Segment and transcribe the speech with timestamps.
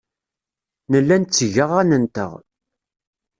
[0.91, 2.31] Nella netteg aɣan-nteɣ.